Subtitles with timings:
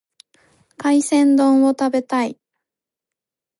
[0.79, 2.39] 海鮮丼を食べたい。